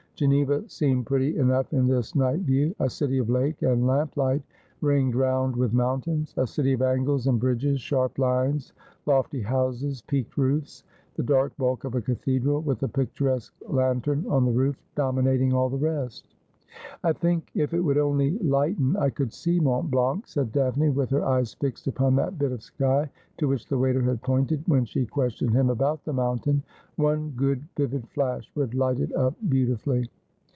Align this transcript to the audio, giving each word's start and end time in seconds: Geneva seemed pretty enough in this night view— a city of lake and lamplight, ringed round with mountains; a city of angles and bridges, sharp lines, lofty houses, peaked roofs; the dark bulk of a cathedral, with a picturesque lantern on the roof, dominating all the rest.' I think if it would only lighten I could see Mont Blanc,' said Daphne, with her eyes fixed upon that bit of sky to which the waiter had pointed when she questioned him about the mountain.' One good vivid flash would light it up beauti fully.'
Geneva 0.15 0.63
seemed 0.69 1.07
pretty 1.07 1.35
enough 1.39 1.73
in 1.73 1.87
this 1.87 2.13
night 2.13 2.37
view— 2.41 2.75
a 2.79 2.87
city 2.87 3.17
of 3.17 3.27
lake 3.27 3.59
and 3.63 3.87
lamplight, 3.87 4.43
ringed 4.81 5.15
round 5.15 5.55
with 5.55 5.73
mountains; 5.73 6.31
a 6.37 6.45
city 6.45 6.73
of 6.73 6.81
angles 6.83 7.25
and 7.25 7.39
bridges, 7.39 7.81
sharp 7.81 8.19
lines, 8.19 8.71
lofty 9.07 9.41
houses, 9.41 10.03
peaked 10.03 10.37
roofs; 10.37 10.83
the 11.15 11.23
dark 11.23 11.57
bulk 11.57 11.85
of 11.85 11.95
a 11.95 12.01
cathedral, 12.01 12.61
with 12.61 12.83
a 12.83 12.87
picturesque 12.87 13.55
lantern 13.67 14.23
on 14.29 14.45
the 14.45 14.51
roof, 14.51 14.77
dominating 14.93 15.53
all 15.53 15.69
the 15.69 15.77
rest.' 15.79 16.35
I 17.03 17.11
think 17.11 17.51
if 17.53 17.73
it 17.73 17.81
would 17.81 17.97
only 17.97 18.39
lighten 18.39 18.95
I 18.95 19.09
could 19.09 19.33
see 19.33 19.59
Mont 19.59 19.91
Blanc,' 19.91 20.25
said 20.25 20.53
Daphne, 20.53 20.89
with 20.91 21.09
her 21.09 21.25
eyes 21.25 21.53
fixed 21.55 21.87
upon 21.87 22.15
that 22.15 22.39
bit 22.39 22.53
of 22.53 22.63
sky 22.63 23.09
to 23.39 23.49
which 23.49 23.65
the 23.67 23.77
waiter 23.77 24.01
had 24.03 24.21
pointed 24.21 24.63
when 24.67 24.85
she 24.85 25.05
questioned 25.05 25.53
him 25.53 25.69
about 25.69 26.05
the 26.05 26.13
mountain.' 26.13 26.63
One 26.95 27.31
good 27.35 27.61
vivid 27.75 28.07
flash 28.07 28.49
would 28.55 28.73
light 28.73 29.01
it 29.01 29.13
up 29.17 29.35
beauti 29.49 29.77
fully.' 29.79 30.09